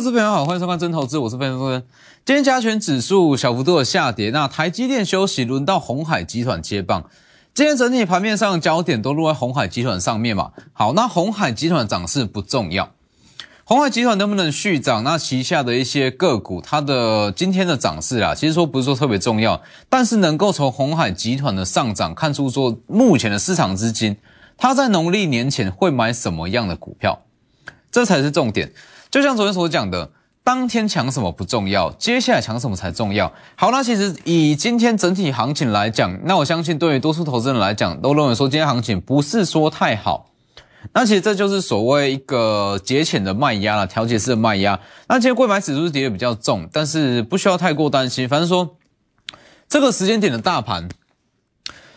[0.00, 1.82] 各位朋友好，欢迎收看真投资，我是分析师。
[2.24, 7.10] 今天加权指数小幅度的下跌，那台积电休息，轮到红海集团接棒。
[7.52, 10.52] 今天整体盘面上焦点都落在红海集团上面嘛。
[10.72, 12.92] 好，那红海集团涨势不重要，
[13.64, 15.02] 红海集团能不能续涨？
[15.02, 24.16] 那旗下的一些个股，它的今天的涨势啊，其实说不是说特别重要，但是能够从红海集团的上涨看出说，目前的市场资金，
[24.56, 27.24] 它在农历年前会买什么样的股票，
[27.90, 28.72] 这才是重点。
[29.10, 30.10] 就像昨天所讲的，
[30.44, 33.32] 当天抢什么不重要，接下来抢什么才重要。
[33.54, 40.30] 好，那其实以今天整体行情来讲，那我相信对于多数投资人来讲，都认为说今天行情不是说太好。
[40.92, 44.78] 那其实这就是所谓一个节前的卖压了，调节式的卖压。
[45.08, 48.28] 那今天贵买指数跌的比较重，但是不需要太过担心。
[48.28, 48.76] 反正说
[49.68, 50.88] 这个时间点的大盘，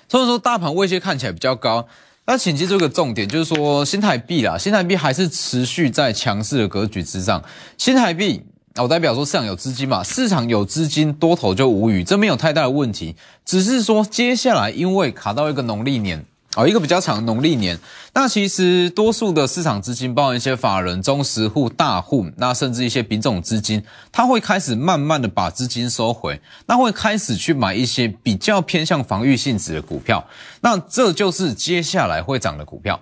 [0.10, 1.88] 虽然说大盘位阶看起来比较高。
[2.26, 7.44] 那请记住一个重点，就是说新台币啦，新台币还是持续在强势的格局之上。
[7.78, 8.42] 新台币，
[8.78, 13.16] 我代表说市场有资金嘛，市场有资金，多头就无语，这没有太大的问题。
[13.44, 16.26] 只是说接下来因为卡到一个农历年。
[16.58, 17.80] 哦，一个比较长的农历年，
[18.14, 30.28] 那其实多数的市场资金，包含一些法人、中实户、大户，那甚至一些品种资金，它会开始慢慢的把资金收回，那会开始去买一些比较偏向防御性质的股票，
[30.60, 33.02] 那这就是接下来会涨的股票。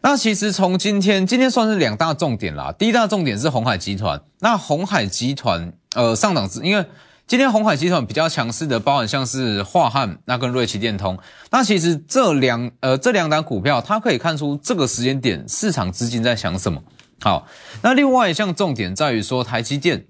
[0.00, 6.86] 那其实从今天，今天算是两大重点啦，第一大重点是红海集团，那红海集团呃上涨是因为。
[7.28, 11.18] 今天红海集团比较强势的，包含像是华汉，那跟瑞奇电通，
[11.50, 16.82] 那其实这两呃这两档股票，它可以看出这个时间点市场资金在想什么。
[17.22, 17.46] 好，
[17.80, 20.04] 那另外一项重点在于说台积电，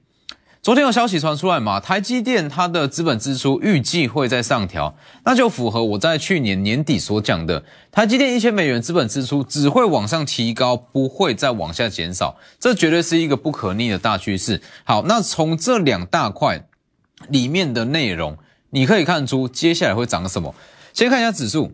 [0.62, 7.62] 昨天有消息传出来嘛，台积电它的资本支出预计会在上调，那就符合我在去年年底所讲的，
[7.92, 14.60] 台积电一千美元资本支出只会往上提高，不会再往下减少，这绝对是一个不可逆的大趋势。
[14.82, 16.64] 好，那从这两大块。
[17.28, 18.36] 里面的内容，
[18.70, 20.54] 你可以看出接下来会涨什么。
[20.92, 21.72] 先看一下指数，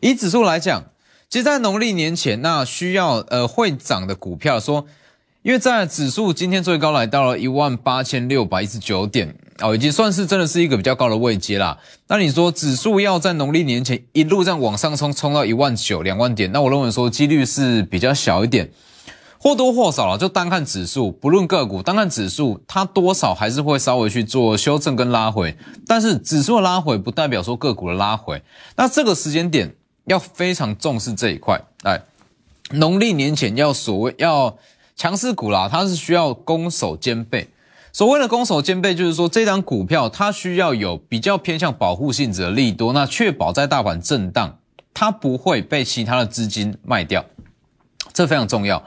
[0.00, 0.84] 以指数来讲，
[1.28, 4.86] 其实，在农历年前，那需要呃会涨的股票，说，
[5.42, 11.78] 因为在指数今天最高来到了一万八千六百一十九点哦，已经算是真的是一个比较高的位阶啦。
[12.06, 18.70] 那你说指数要在农历年前一路这样往上冲，冲到一万九两万点，那我认为说几率是比较小一点。
[19.42, 25.56] 或多或少了，就单看指数，不论个股，单看指数，它多少还是会稍微去做修正跟拉回。
[25.84, 28.40] 但是指数的拉回不代表说个股的拉回。
[28.76, 31.60] 那这个时间点要非常重视这一块。
[31.82, 32.00] 哎，
[32.70, 34.56] 农历年前要所谓要
[34.94, 37.48] 强势股啦，它是需要攻守兼备。
[37.92, 44.56] 所谓的攻守兼备，就是说这张股票它需要有比较偏向保护性质的利多，那确保在大盘震荡，
[44.94, 47.24] 它不会被其他的资金卖掉，
[48.12, 48.80] 这非常重要。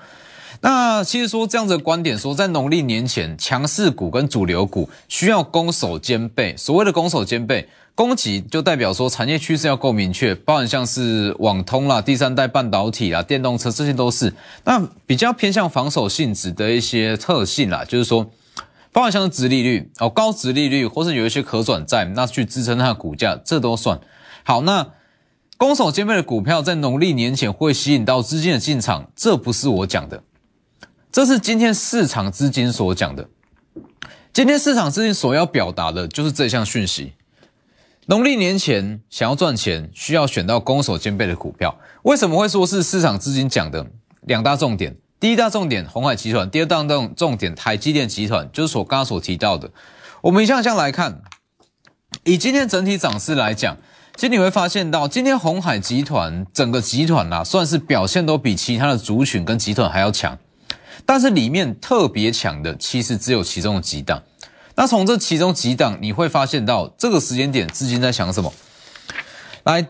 [0.68, 6.58] 那其实说这样子的观点，说在农历年前，强势股跟主流股需要攻守兼备。
[6.58, 14.34] 所谓的攻守兼备，攻击就代表说产业趋势要够明确，包含像是网通啦、第三代半导体啦、电动车，这些都是。
[14.64, 18.26] 那比较偏向防守性质的一些特性啦，就是说，
[18.92, 24.00] 包含像是殖利率哦，高殖利率，或是有一些可转债，那去支撑它的股价，这都算
[24.44, 24.62] 好。
[24.62, 24.88] 那
[25.58, 30.24] 攻守兼备的股票在农历年前会吸引到资金的进场，这不是我讲的。
[31.16, 33.30] 这是今天市场资金所讲的，
[34.34, 37.14] 今天市场资金所要表达的就是这项讯息。
[38.08, 41.80] 农历年前想要赚钱，需要选到攻守兼备的股票。
[42.04, 43.88] 为什么会说是市场资金讲的？
[44.24, 49.72] 两大重点，第一大重点红海集团，第二大重重点台积电集团，就是所刚刚所提到的。
[50.24, 51.22] 我们一项项来看，
[52.26, 53.78] 以今天整体涨势来讲，
[54.18, 60.38] 其实你会发现到今天红海集团整个集团呐，算是表现都比其他的族群跟集团还要强。
[61.06, 64.22] 但是里面特别强的，其实只有其中的几档。
[64.76, 68.52] 那从这其中几档，你会发现到这个时间点资金在想什么？
[69.64, 69.82] 来，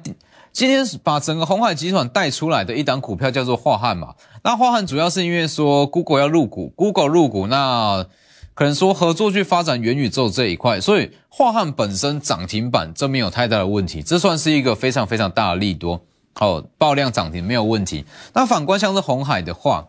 [0.51, 4.13] 今天把整个红海集团带出来的一档股票叫做华汉嘛。
[4.43, 8.05] 那华汉主要是因为说 Google 要入股，Google 入股，那
[8.53, 15.99] 可能说合作去发展元宇宙这一块，所以华汉本身涨停板这没有太大的问题，这算是一个非常非常大的利多。
[16.35, 18.05] 好，爆量涨停没有问题。
[18.33, 19.87] 那反观像是红海的话，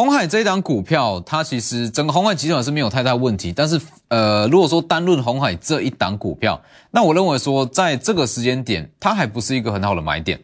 [0.00, 6.58] 红海这一档股票，它其实整个红海集团是没有太大问题，但是呃，如果说单论红海这一档股票，
[6.90, 10.40] 那我认为说在这个时间点，它还不是一个很好的买点。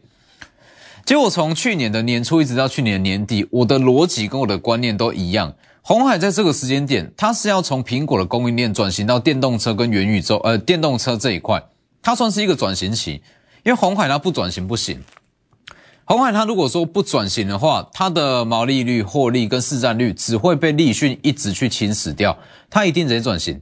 [1.06, 11.62] 结果从去年的年初一直到去年年底，我的逻辑跟我的观念都一样，红海在这个时间点，它是要从苹果的供应链转型到电动车跟元宇宙，呃，电动车这一块，
[12.03, 13.23] 它算是一个转型期，
[13.64, 15.03] 因为红海它不转型不行。
[16.08, 22.38] 红海它如果说不转型的话，它的毛利率、获利跟市占率只会被立讯一直去侵蚀掉，
[22.70, 23.61] 它一定得转型。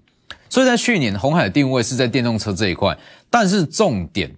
[0.50, 2.98] 所以在去年，红海定位是在电动车这一块，
[3.30, 4.30] 但是重点，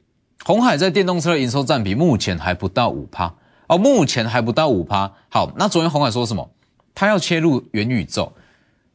[0.45, 3.35] 红海在电动车的营收占比目前还不到五趴
[3.67, 5.13] 哦，目前还不到五趴。
[5.29, 6.49] 好，那昨天红海说什么？
[6.95, 8.33] 它要切入元宇宙，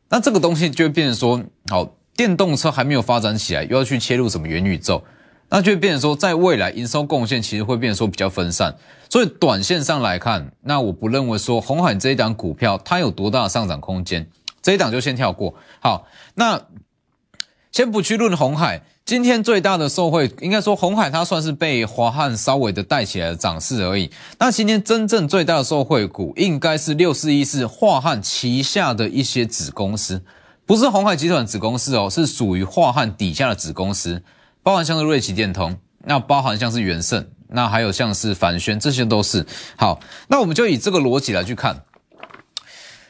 [0.08, 1.86] 那这个东西就会变成说，好，
[2.16, 5.04] 电动车还没有发展起来，又要去切入什么元宇宙？
[5.54, 8.74] 那就变成说，在未来营收贡献其实会变成说比较分散，
[9.10, 14.26] 所以短线上来看，那我不认为说红海这一档股票它有多大的上涨空间，
[14.62, 15.54] 这一档就先跳过。
[15.82, 16.62] 好，那
[17.70, 24.10] 先不去论红海，今天最大的受惠应该说红海它算是被华汉稍微的带起来的涨势而已。
[24.40, 30.24] 那今天真正最大的受惠股应该是六四一四华汉旗下的一些子公司，
[30.66, 34.24] 不是红海集团子公司哦，是属于华汉底下的子公司。
[34.64, 40.00] 包含像是瑞奇电通，那包含像是元盛，那还有像是凡轩，这些都是好。
[40.28, 41.84] 那我们就以这个逻辑来去看，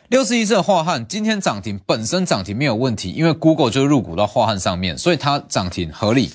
[0.08, 6.32] 六四一四的华汉今天涨停，本身涨停没有问题，因为 Google 就入股到华汉上面，所以它涨停合理。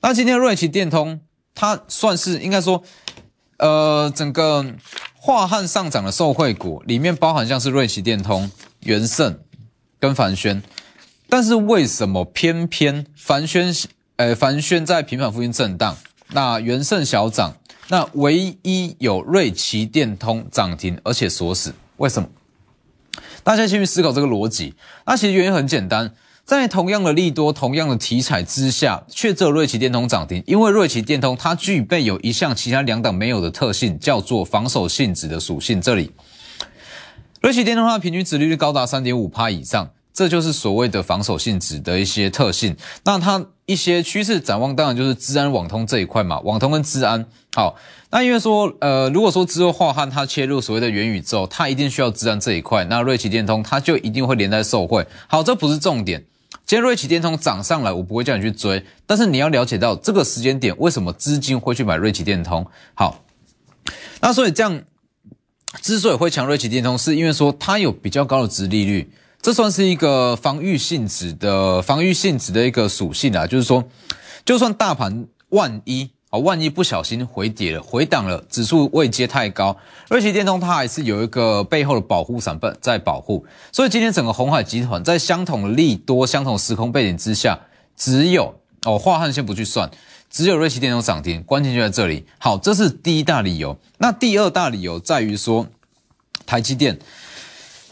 [0.00, 1.20] 那今天瑞奇电通，
[1.54, 2.82] 它算是应该说，
[3.56, 4.64] 呃，整个
[5.14, 9.40] 华汉上涨的受惠股里面包含像是瑞奇电通、元盛
[9.98, 10.62] 跟凡轩，
[11.30, 13.74] 但是为什么偏偏凡轩？
[14.18, 15.96] 呃，凡轩在平板附近震荡，
[16.32, 17.54] 那元盛小涨，
[17.86, 22.28] 那唯一有瑞奇电通涨停，而且锁死，为什么？
[23.44, 24.74] 大家先去思考这个逻辑。
[25.06, 26.12] 那其实原因很简单，
[26.44, 35.80] 在同样的利多、同样的题材之下，却只有瑞奇电通涨停，因为瑞奇电通它具备有一项其他两档没有的特性，叫做防守性质的属性。
[35.80, 36.10] 这里，
[37.40, 39.88] 瑞奇电通它的平均值利率高达三点五趴以上。
[40.12, 42.76] 这就是所谓的防守性质的一些特性。
[43.04, 46.40] 那它一些趋势展望，当然就是治安、网通这一块嘛。
[46.40, 47.76] 网通跟治安，好，
[48.08, 52.82] 那因为说，呃，如果说之后华汉它切入所谓的元宇宙，它一定需要治安这一块。
[52.86, 55.06] 那瑞奇电通它就一定会连带受惠。
[55.26, 56.24] 好，这不是重点。
[56.64, 62.66] 今天瑞奇电通涨上来，我不会叫你去追，但是你要了解到这个时间点为什么资金会去买瑞奇电通。
[62.94, 63.22] 好，
[64.22, 64.80] 那所以这样
[65.82, 69.10] 之所以会抢瑞奇电通，是因为说它有比较高的值利率。
[69.48, 73.82] 这算是一个防御性质的防御性质的一个属性啊，就是说，
[74.44, 79.74] 就算大盘万一啊万一不小心回跌了、回档了，指数未接太高，
[80.10, 87.58] 瑞奇电通它还是有一个背后的保护伞在在保护，所以今天整个红海集团在相同的利多、相同时空背景之下，
[87.96, 88.54] 只有
[88.84, 89.90] 哦华汉先不去算，
[90.28, 92.26] 只有瑞奇电通涨停，关键就在这里。
[92.36, 93.78] 好，这是第一大理由。
[93.96, 95.66] 那第二大理由在于说，
[96.44, 96.98] 台积电。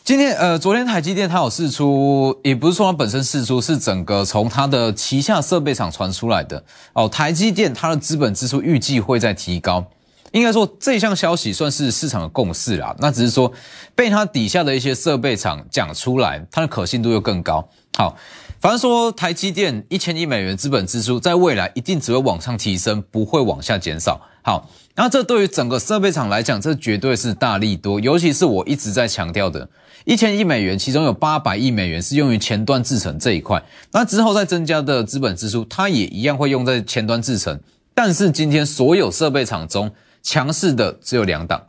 [0.06, 6.62] 今天呃，昨天台积电它有试出，也不是说它本身试出，是整个从它的旗下设备厂传出来的
[6.92, 7.08] 哦。
[7.08, 9.84] 台积电它的资本支出预计会在提高，
[10.30, 12.94] 应该说这项消息算是市场的共识啦。
[13.00, 13.52] 那只是说
[13.96, 17.68] 被它底下的一些设备厂讲出来，它的可信度又更高。
[17.96, 18.16] 好，
[18.60, 24.20] 反正说台积电一千亿美元资本支出，在未来一定只会往上提升，不会往下减少。
[24.42, 29.68] 好，那这对于整个设备厂来讲，这绝对是大利多，尤其是我一直在强调的。
[30.06, 37.58] 一千亿美元，其中有八百亿美元是用于前端制程这一块，那之后再增加的资本支出，它也一样会用在前端制程。
[37.92, 39.90] 但是今天所有设备厂中
[40.22, 41.66] 强势的只有两档，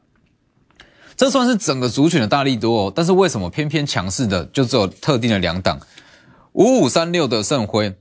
[1.16, 2.94] 这算是整个族群的大力多哦。
[2.96, 5.80] 但是为什么偏偏强势的就只有特定的两档？
[6.54, 7.96] 五五三六的盛辉，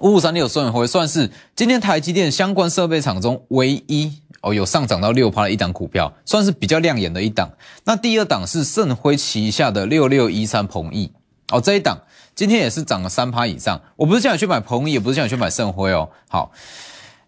[0.00, 4.14] 五五三六盛辉算是今天台积电相关设备厂中唯一。
[4.52, 7.50] 有上涨到六趴的一档股票，算是比较亮眼的一档。
[7.84, 11.10] 那第二档是盛辉旗下的六六一三鹏毅，
[11.50, 11.98] 哦，这一档
[12.34, 13.80] 今天也是涨了三趴以上。
[13.96, 16.08] 我不是叫你去买鹏毅，也不是叫你去买盛辉哦。
[16.28, 16.52] 好，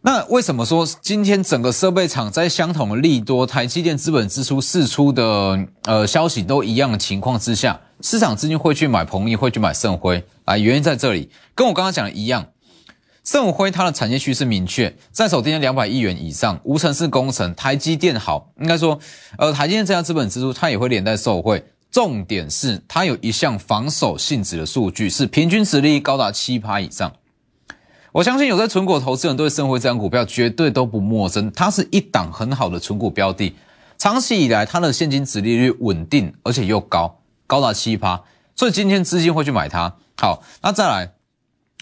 [0.03, 10.25] 那为什么说今天整个设备厂在相同的利多、台积电资本支出释出的呃消息都一样的情况之下，市场资金会去买鹏毅，会去买盛辉？
[10.45, 12.47] 啊，原因在这里，跟我刚刚讲的一样。
[13.23, 18.99] 盛辉它的产业趋势明确，在手今天两百亿元以上，无尘室工程，台积电好，应该说，
[19.37, 21.65] 呃，台积电这家资本支出，它也会连带受惠。
[21.91, 27.13] 重点是它有一项防守性质的数据，是平均实力高达七趴以上。
[28.13, 33.55] 我相信有在存股投资人对盛辉这张股票绝对都不陌生，它是一档很好的存股标的，
[33.99, 38.23] 长期以来它的现金值利率稳定，而且又高，高达七趴，
[38.57, 39.95] 所以今天资金会去买它。
[40.17, 41.13] 好，那再来。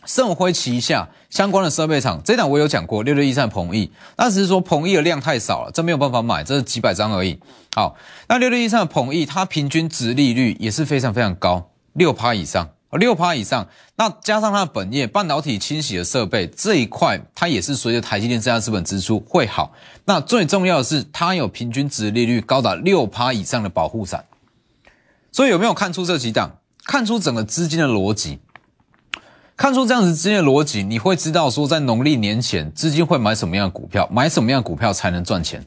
[0.04, 7.38] 盛辉旗下相关的设备厂，这档我有讲过，六六一三鹏益，那只是说鹏益的量太少了，这没有办法买，这是几百张而已。
[7.74, 7.96] 好，
[8.28, 19.72] 那六六一三的鹏益，它平均值利率也是非常非常高，六趴以上，六趴以上，那加上它的本业半导体清洗的设备这一块，它也是随着台积电这家资本支出会好。
[20.06, 24.24] 那最重要的是，它有平均值利率高达六趴以上的保护伞。
[25.30, 26.58] 所以有没有看出这几档？
[26.86, 28.38] 看出整个资金的逻辑？
[29.58, 35.66] 看出这样子资金的逻辑，你会知道说，在农历年前，资金会买什么样的股票，买什么样的股票才能赚钱？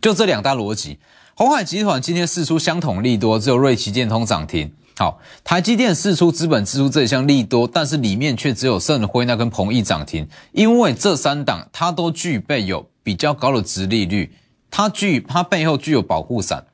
[0.00, 1.00] 就这两大逻辑。
[1.34, 4.72] 红海集团今天试出相同利多，只有瑞奇电通涨停。
[4.96, 14.32] 好，台积电试出资本支出这一项利多，但是里面却只有盛辉那跟鹏益涨停，因为这三档它都具备有比较高的值利率，
[14.70, 16.66] 它具它背后具有保护伞，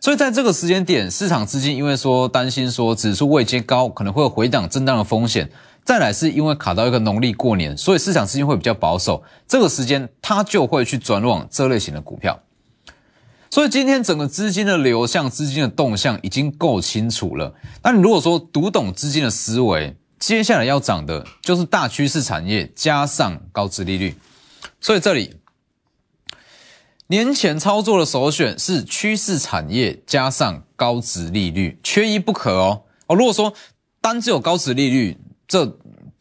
[0.00, 5.50] 所以在这个时间点，市场资金因为说担心说指数未接高，可能会有回档震荡的风险，
[5.84, 12.40] 再来是因为卡到一个农历过年，所以市场资金会比较保守，这个时间它就会去转往这类型的股票。
[13.50, 17.54] 所以今天整个资金的流向、资金的动向已经够清楚了。
[17.82, 24.14] 那你如果说读懂资金的思维，接下来要涨的就是大趋势产业加上高值利率。
[24.80, 25.34] 所以这里
[27.10, 32.82] 年前操作的首选是趋势产业加上高值利率，缺一不可哦。
[33.06, 33.54] 哦，如果说
[34.02, 35.66] 单只有高值利率，这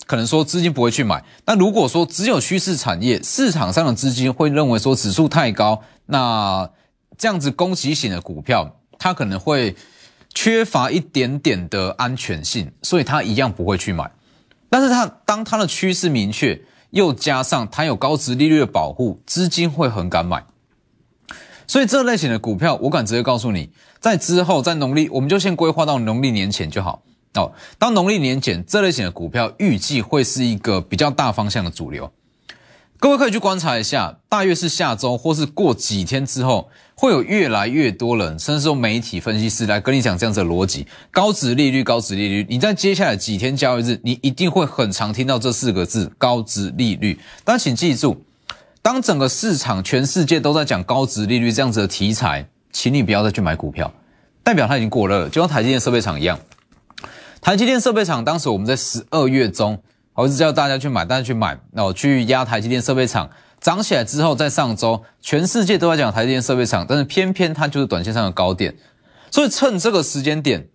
[0.06, 1.22] 可能说资金不会去买。
[1.46, 6.70] 那如果说只有趋势产业，市场上的资金会认为说指数太高，那
[7.18, 9.76] 这样子攻击型的股票，它可能会
[10.34, 14.10] 缺乏一点点的安全性，所以它一样不会去买。
[14.70, 20.46] 但是它当它的趋势明确，又加上它有高值利率的保护，资金会很敢买。
[21.68, 23.70] 所以这类型的股票，我敢直接告诉你，
[24.00, 27.04] 在之后在农历，我们就先规划到农历年前就好
[27.36, 27.52] 哦。
[27.78, 32.10] 当农历年前，这类型的股票预计会是一个比较大方向的主流。
[33.00, 42.44] 各位可以去观察一下，大约是下周或是过几天之后，会有越来越多人，甚至说媒体分析师来跟你讲这样子的逻辑：高值利率，高值利率。
[42.50, 47.20] 你在接下来几天交易日，你一定会很常听到这四个字“高值利率”。
[47.46, 48.20] 但请记住，
[48.88, 53.92] 当整个市场全世界都在讲高值利率这样子的题材，请你不要再去买股票，
[54.46, 56.40] 代表它已经过热了，就像台积电设备厂一样。
[57.42, 59.78] 台积电设备厂当时我们在十二月中。
[60.14, 63.30] 我是叫大家去买，大家去买，那我去压台积电设备厂
[63.60, 68.74] 涨起来之后，在上周全世界都在讲台积电设备厂，但是偏偏它就是短线上的高点，
[69.30, 70.66] 所以趁这个时间点，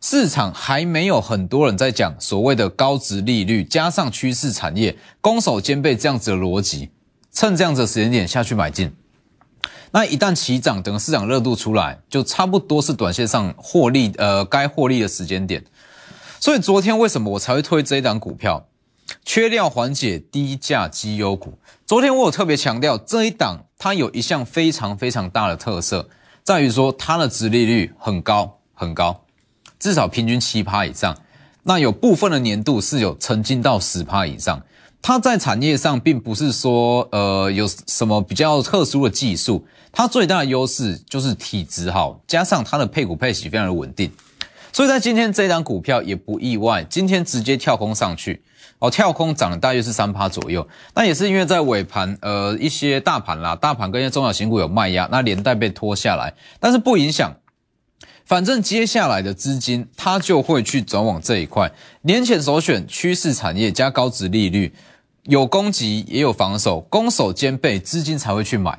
[0.00, 6.90] 市场还没有很多人在讲所谓的高值利率加上趋势产业攻守兼备这样子的逻辑，
[7.34, 8.94] 趁这样子的时间点下去买进，
[9.90, 15.64] 那一旦起涨，等市场热度出来，就差不多是短线上获利呃该获利的时间点，
[16.38, 18.64] 所以昨天为什么我才会推这一档股票？
[19.24, 21.58] 缺料缓解低价绩优股。
[21.84, 26.08] 昨天我有特别强调，这一档它有一项非常非常大的特色，
[26.44, 29.24] 在于说它的殖利率很高很高，
[29.80, 31.18] 至少平均七趴以上。
[31.64, 34.62] 那有部分的年度是有曾经到十趴以上。
[35.06, 44.10] 它在产业上并不是说呃有什么比较特殊的技术，它最大的优势就是体质好，加上它的配股配息非常的稳定。
[44.72, 48.42] 所以在今天这一档股票也不意外，今天直接跳空上去。
[48.78, 57.30] 哦，跳空涨了大约是三趴左右，那也是因为在尾盘，呃，一些大盘啦，大盘跟一些中小型股有卖压，那连带被拖下来，但是不影响，
[58.24, 61.70] 反正接下来的资金它就会去转往这一块，
[62.02, 64.74] 年前首选趋势产业加高值利率，
[65.24, 68.78] 有攻击也有防守，攻守兼备，资金才会去买，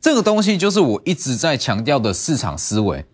[0.00, 3.04] 这个东西就是我一直在强调的市场思维。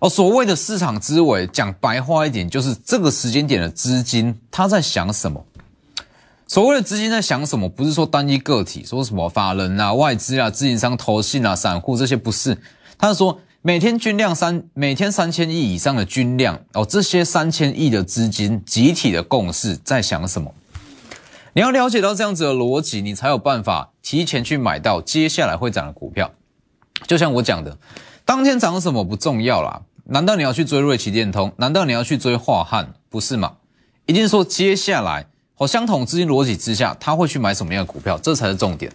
[0.00, 5.44] 哦，所谓的市场思维，讲白话一点，就是这个时间点的资金他在想什么。
[6.46, 12.58] 所谓的资金在想什么，不是说单一个体，说什么法人啊、外资啊、自营商、投信啊、散户这些不是，
[12.98, 20.52] 他是说每天均量三每天三千亿以上的均量哦，这些三千亿的资金集体的共识在想什么？
[21.54, 26.30] 你要了解到这样子的逻辑，你才有办法提前去买到接下来会涨的股票。
[27.06, 27.76] 就像我讲的，
[28.24, 31.52] 当天涨什么不重要啦，难道你要去追瑞奇电通？
[31.58, 32.94] 难道你要去追华汉？
[33.10, 33.56] 不是嘛？
[34.06, 35.26] 一定说接下来。
[35.58, 38.18] 哦，相同资金逻辑之下，他会去买什么样的股票？
[38.18, 38.90] 这才是重点。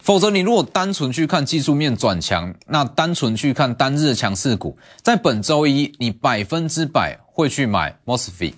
[0.00, 8.54] 否则，你如果单纯去看技术面转强，那单纯去看单日的强势股，在本周一，你百分之百会去买 Mosfet、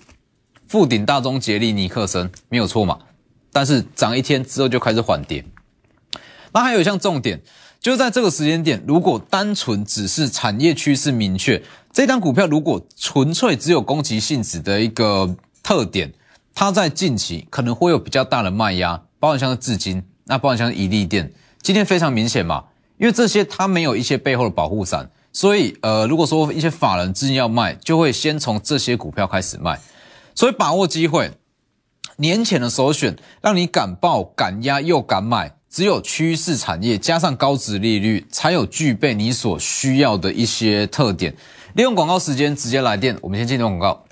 [0.67, 2.97] 富鼎、大中、捷力、尼克森，没有错嘛？
[3.51, 5.43] 但是涨一天之后就开始缓跌。
[6.51, 7.41] 那还有一项重点，
[7.79, 11.61] 就在这个时间点，如果单纯只是产业趋势明确，
[11.93, 16.13] 这张股票如果纯粹只有攻击性质的一个特点。
[16.55, 22.65] 它在近期可能会有比较大的卖压，包括像是资金，那包括像是一利电，今天非常明显嘛，
[22.97, 29.79] 因为这些它没有一些背后的保护伞，所以呃，如果说一些法人资金要卖，就会先从这些股票开始卖，
[30.35, 31.31] 所以把握机会，
[32.19, 41.33] 年前的首选，让你敢报敢压又敢买，只有趋势产业加上高值利率，才有具备你所需要的一些特点。
[41.75, 44.05] 利用广告时间直接来电，我们先进入广告。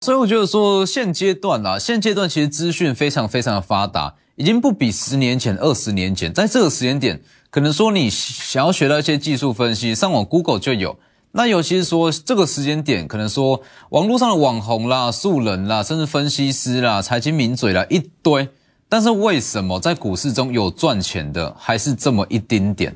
[0.00, 10.98] 所以我觉得说现阶段啦，现阶段其实资讯非常非常的发达，已经不比十年前、二十年前，在这个时间点，可能说你想要学到一些技术分析，上网 Google 就有。
[11.32, 18.48] 那尤其是说这个时间点，可能说网络上的网红啦、素人啦，甚至分析师啦、财经名嘴啦一堆，
[18.88, 22.94] 但是为什么在股市中有赚钱的还是这么一丁点，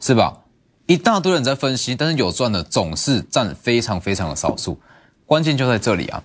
[0.00, 0.38] 是吧？
[0.86, 4.78] 一大堆人在分析，但是有赚的总是占非常非常的少数，
[5.26, 6.22] 关键就在这里啊！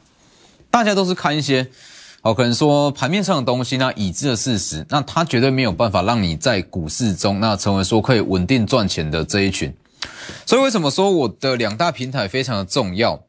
[0.70, 1.66] 大家都是看一些，
[2.22, 9.74] 哦，可能说盘面上的东西，那已知的事实，那它绝对没有办法让你在股市中那成为说可以稳定赚钱的这一群。
[10.46, 13.22] 所以为什么说我的两大平台非常的重要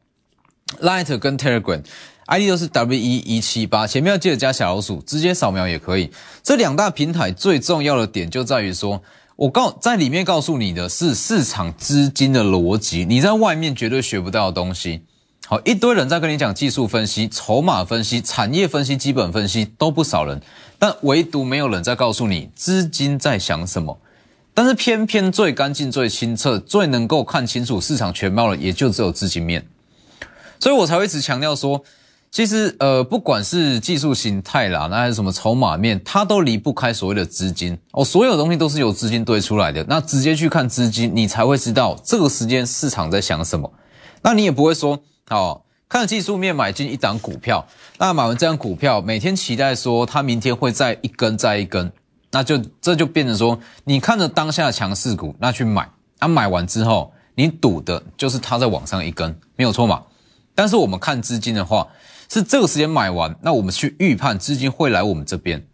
[0.81, 6.11] ？Light 跟 Telegram，ID 都是 W 一一七八，前面要记得加小老鼠，直接扫描也可以。
[6.41, 9.01] 这两大平台最重要的点就在于说，
[9.35, 15.01] 我告在里面告诉你的是市场资金的逻辑，你在外面绝对学不到的东西。
[15.47, 20.41] 好，一堆人在跟你讲技术分析、筹码分析、产业分析、基本分析，都不少人，
[20.79, 23.99] 但唯独没有人在告诉你资金在想什么。
[24.53, 29.65] 但是偏偏最干净、最清澈、最能够看清楚市场全貌的，也就只有资金面。
[30.59, 31.83] 所以我才会一直强调说，
[32.29, 38.03] 其实呃，不管是技术形态啦，那还是什么筹码面，它都离不开所谓的资金哦。
[38.03, 39.85] 所有东西都是由资金堆出来的。
[39.89, 43.71] 那直接去看资金，你才会知道这个时间市场在想什么。
[44.21, 44.99] 那你也不会说。
[45.29, 47.65] 哦，看技术面买进一档股票，
[47.99, 51.89] 那买完这张股票，每天期待说它明天会再一根再一根，
[52.31, 60.03] 那就这就变成说，你看着当下强势股，那去买，啊买完之后，你赌的就是它在往上一根，没有错嘛。
[60.55, 61.87] 但是我们看资金的话，
[62.29, 65.65] 是这个时间买完，那我们去预判资金会来我们这边，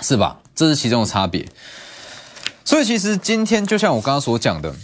[0.00, 0.40] 是吧？
[0.54, 1.48] 这是其中的差别。
[2.64, 4.74] 所以其实今天就像我刚刚所讲的。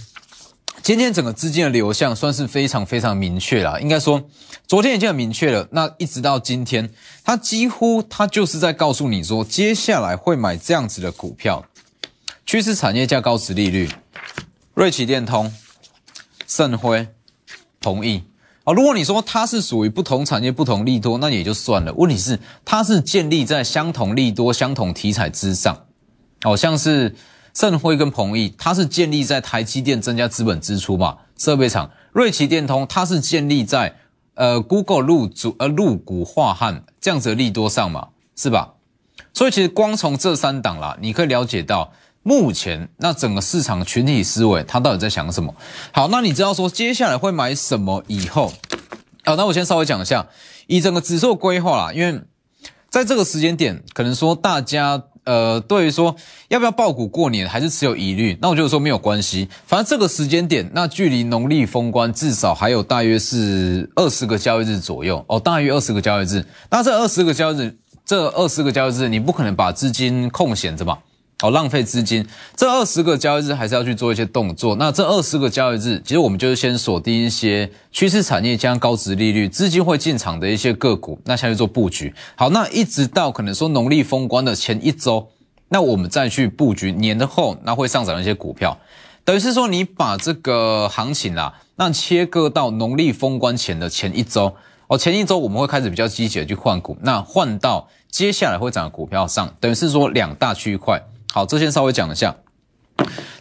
[0.84, 4.22] 今天整个资金的流向算是非常非常明确了，应该说
[4.66, 5.66] 昨天已经很明确了。
[5.70, 6.90] 那一直到今天，
[7.24, 11.64] 它几乎它就是在告诉你说，接下来会买这样子的股票，
[12.44, 13.88] 趋势产业加高值利率，
[14.74, 15.50] 瑞奇电通、
[16.46, 17.08] 盛辉、
[17.80, 18.22] 同意
[18.64, 18.74] 啊。
[18.74, 21.94] 如果你说它是属于不同产业、不同利多，那也就算了。
[21.94, 25.86] 问题是它是建立在相同利多、相同题材之上，
[26.42, 27.16] 好像是。
[27.54, 31.18] 盛辉跟鹏毅，它是建立在台积电增加资本支出嘛？
[31.38, 33.94] 设备厂瑞奇电通，它是建立在
[34.34, 38.08] 呃 Google 入主呃入股化汉这样子的利多上嘛？
[38.34, 38.74] 是吧？
[39.32, 41.92] 所以其实光从这三档啦，你可以了解到
[42.24, 45.54] 目前那整个市场群体思维，它到底在想什么？
[45.92, 48.52] 好，那你知道说接下来会买什么以后？
[49.24, 50.26] 好，那我先稍微讲一下，
[50.66, 52.20] 以整个指数规划啦，因为
[52.90, 55.04] 在这个时间点，可能说大家。
[55.24, 56.14] 呃，对于说
[56.48, 66.44] 要不要爆股过年，还是持有疑虑，那我就说没有关系，反正这个时间点，那距离农历封关至少还有大约是二十个交易日左右哦，大约二十个交易日。
[66.70, 70.98] 那这二十个交易日，这二十个交易日，你不可能把资金空闲着吧？
[71.44, 72.26] 哦，浪费资金。
[72.56, 74.74] 这二十个交易日还是要去做一些动作。
[74.76, 82.14] 那这二十个交易日，其实我们就是先锁定一些趋势产业加高值利率、资金会进场的一些个股，那下去做布局。
[82.34, 85.28] 好，那一直到可能说农历封关的前一周，
[85.68, 88.78] 那我们再去布局年的后那会上涨的一些股票。
[89.22, 94.54] 等于是说，你把这个行情啦，那切割到农历封关前的前一周。
[94.86, 101.02] 哦，前一周我们会开始比较积极的去换股，那换到接下来会涨的股票上，等于是说两大区块。
[101.34, 102.36] 好，这先稍微讲一下。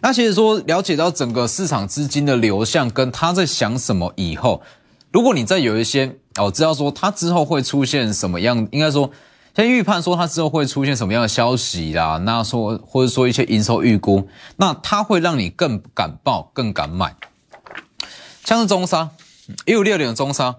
[0.01, 4.63] 那其实说了解到整个市场资金的流向跟他在想什么以后，
[5.11, 9.11] 如果你再有一些哦，知道说他之后会出现什么样，应该说
[9.55, 14.27] 先预判说他之后会出现什么样的消息啦，那说或者说一些营收预估，
[14.57, 17.15] 那他会让你更敢报、更敢买。
[18.43, 19.11] 像是中沙
[19.67, 20.55] 一五六点的中沙，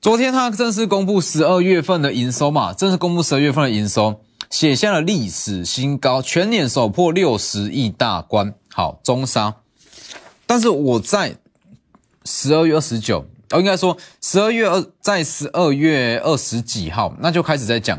[0.00, 4.20] 昨天他正式公布十二月份的营收嘛，正式公布十二月份的营收。
[4.52, 8.52] 写下了历史新高，全年首破六十亿大关。
[8.68, 9.54] 好，中沙。
[10.46, 11.36] 但是我在
[12.26, 17.98] 十二月二十九，哦，应该说十二月二，在十二月二十几号，那就开始在讲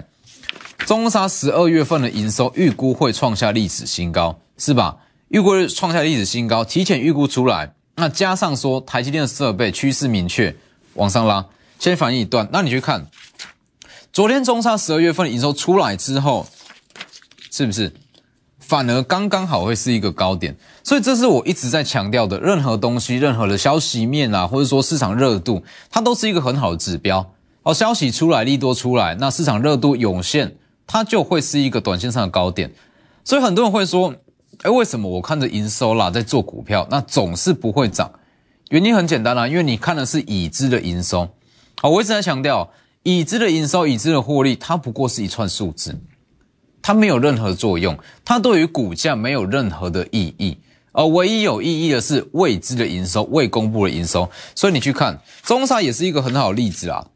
[0.85, 4.97] 中沙十二月份的营收预估会创下历史新高，是吧？
[5.29, 10.55] 预估创下历史新高，提前预估出来，那加上说台积电的设备趋势明确
[10.93, 11.47] 往上拉，
[11.79, 13.07] 先反映一段，那你去看。
[14.13, 16.45] 昨天中沙十二月份营收出来之后，
[17.49, 17.91] 是不是
[18.59, 22.39] 反而刚刚好会是一个高点，所以这是我一直在强调的。
[22.39, 27.33] 任何东西、任何的消息面啊，或者说市场热度，它都是一个很好的指标。
[27.63, 32.71] 哦，消息出来，利多出来，那市场热度涌现，它就会是一个短线上的高点。
[33.23, 34.13] 所以很多人会说，
[34.61, 38.11] 哎，为什么我看着营收啦在做股票，那总是不会涨？
[38.69, 41.27] 原因很简单啦，因为你看的是已知的营收。
[41.81, 42.69] 好，我一直在强调，
[43.03, 45.99] 已知的营收、已知的获利，它不过是一串数字。
[46.81, 50.57] 它没有任何作用，它对于股价没有任何的意义，
[50.91, 54.29] 而唯一有意义的是未知的营收、未公布的营收。
[54.53, 57.07] 所以你去看中沙也是一个很好的例子啊。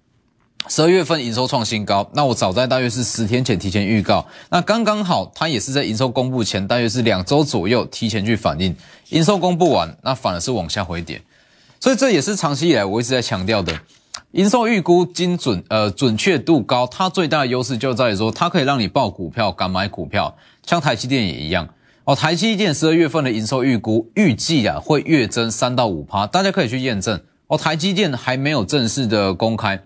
[0.69, 8.76] 十二月份营收创新高，那我早在大约是十天前提前预告，那刚刚好，它也是在营收公布前大约是两周左右提前去反应，
[9.10, 11.21] 营收公布完，那反而是往下回跌，
[11.80, 13.80] 所以这也是长期以来我一直在强调的。
[14.31, 20.35] 营收预估精准，呃，准确度高，它最大的优势就在于说，它可以让你报股票，敢买股票，
[20.65, 21.67] 像台积电也一样
[22.03, 22.15] 哦。
[22.15, 27.57] 台积电十二月份的营收预估预计啊，会月增三到五趴，大家可以去验证哦。
[27.57, 29.81] 台积电还没有正式的公开，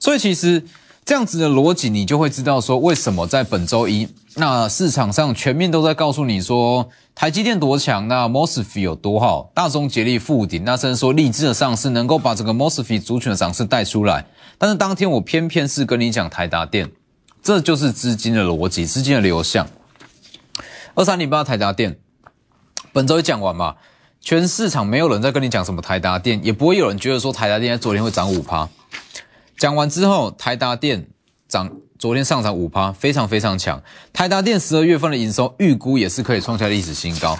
[0.00, 0.62] 所以其实。
[1.08, 14.26] 这样子的逻辑，你就会知道说为什么在本周一，那市场上全面都在告诉你说台积电多强，那 Mosfet 有多好，大中竭力复顶，那甚至说励志的上市能够把整个 Mosfet 族群的涨势带出来。
[14.58, 16.90] 但是当天我偏偏是跟你讲台达电，
[17.42, 19.66] 这就是资金的逻辑，资金的流向。
[20.94, 21.98] 二三零八台达电，
[22.92, 23.76] 本周一讲完嘛，
[24.20, 28.68] 全市场没有人在跟你讲什么台达电，也不会有人觉得说台达电在昨天会涨五趴。
[29.56, 31.06] 讲完之后，台达电
[31.48, 33.82] 涨，昨天上涨五趴，非常非常强。
[34.12, 37.38] 台达电十二月份的营收预估也是可以创下历史新高。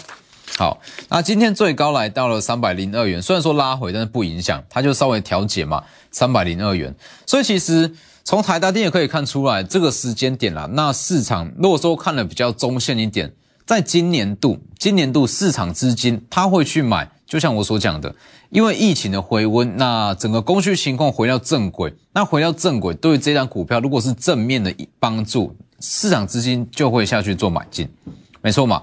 [0.57, 6.95] 好，那今天最高来到了三百零二元，虽然说拉回，但是不影响，它就稍微调节嘛，三百零二元。
[7.27, 7.93] 所以其实
[8.25, 13.33] 从台达电也可以看出来，这个时间点啦，那市场如果说看的比较中线一点，
[13.67, 17.11] 在今年度，今年度市场资金它会去买。
[17.27, 18.15] 就像我所讲的，
[18.51, 27.89] 因为疫情的回温，那整个供需情况回到正轨，那回到正轨，对于这张股票如果是正面的帮助，市场资金就会下去做买进，
[28.41, 28.81] 没错嘛。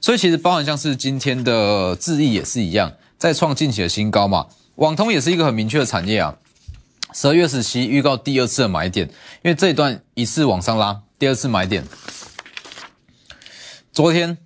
[0.00, 4.46] 所以其实包含像是今天的智毅也是一样，再创近期的新高嘛。
[4.76, 6.36] 网通也是一个很明确的产业啊。
[7.12, 9.06] 十二月十七预告第二次的买点，
[9.42, 11.84] 因为这一段一次往上拉，第二次买点，
[13.92, 14.38] 昨天。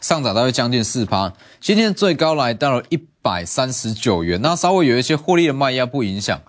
[0.00, 6.40] 上涨大约将近四趴，今天最高来到了一百三十九元，那稍微有一些获利的卖压不影响。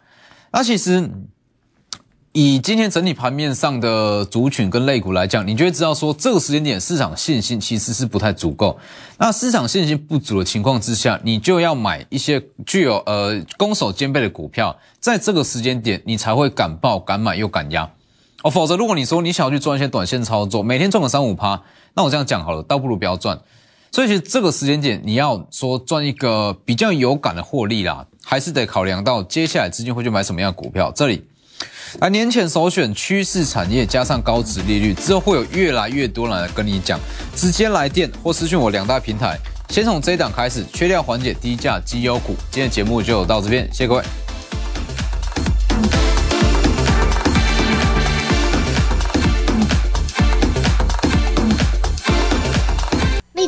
[0.54, 1.10] 那其实
[2.32, 8.80] 以今天整体盘面上的族群跟类股来讲，你就会知道说这个时间点市场信心其实是不太足够。
[9.18, 17.92] 那市场信心不足的情况之下，你就要买一些具有呃攻守兼备的股票，在这个时间点你才会敢报敢买又敢压
[18.44, 18.50] 哦。
[18.50, 21.62] 否则如果你说你想要去赚一些短线操作，每天赚个三五趴。
[21.94, 23.40] 那我这样讲好了，倒不如不要赚。
[23.92, 30.90] 所以其实这个时间点，你要说赚一个比较有感的获利啦，还是得考量到接下来资金会去买什么样的股票。
[30.96, 31.26] 这里，
[32.00, 36.98] 啊年前首选趋势产业，加上高值利率，之后会有越来越多人来跟你讲。
[37.36, 42.34] 直接来电或私讯我两大平台，先从这一档开始，缺料缓解，低价绩优股。
[42.50, 44.21] 今天节目就到这边，谢谢各位。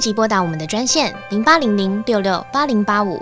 [0.04, 3.22] 即拨打我们的专线零八零零六六八零八五。